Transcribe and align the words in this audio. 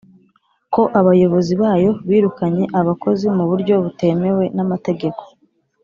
ko 0.73 0.81
Abayobozi 0.99 1.53
bayo 1.61 1.91
birukanye 2.09 2.63
abakozi 2.79 3.25
mu 3.37 3.43
buryo 3.49 3.73
butemewe 3.83 4.43
n 4.55 4.57
amategeko 4.65 5.21